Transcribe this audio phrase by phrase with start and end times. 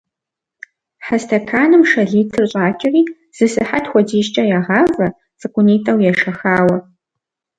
[1.05, 3.01] Хьэ стэканым шэ литр щӏакӏэри,
[3.35, 5.07] зы сыхьэт хуэдизкӏэ ягъавэ,
[5.39, 6.77] цӏыкӏунитӏэу ешэхауэ.